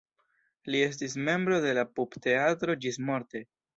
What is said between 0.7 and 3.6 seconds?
Li estis membro de la Pupteatro ĝismorte.